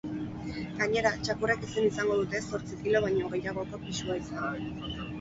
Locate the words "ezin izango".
1.69-2.17